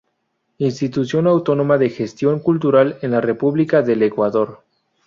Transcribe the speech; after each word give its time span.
Institución 0.57 1.27
autónoma 1.27 1.77
de 1.77 1.91
gestión 1.91 2.39
cultural 2.39 2.97
en 3.03 3.11
la 3.11 3.21
República 3.21 3.83
del 3.83 4.01
Ecuador. 4.01 4.63